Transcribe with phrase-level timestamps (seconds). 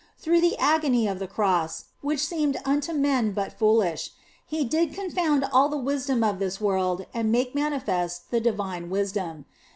[0.17, 2.33] Through the agony of the Cross (which
[2.65, 4.09] unto men seemed but foolish),
[4.43, 9.45] He did confound all the wisdom of this world and make manifest the divine wisdom.